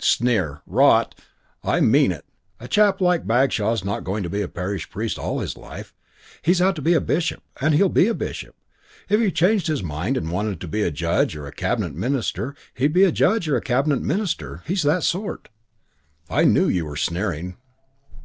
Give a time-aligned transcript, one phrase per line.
[0.00, 0.62] "Sneer!
[0.66, 1.14] Rot.
[1.62, 2.24] I mean it.
[2.58, 5.94] A chap like Bagshaw's not going to be a parish priest all his life.
[6.42, 8.56] He's out to be a bishop and he'll be a bishop.
[9.08, 12.56] If he changed his mind and wanted to be a Judge or a Cabinet Minister,
[12.74, 14.64] he'd be a Judge or a Cabinet Minister.
[14.66, 15.50] He's that sort."
[16.28, 17.56] "I knew you were sneering."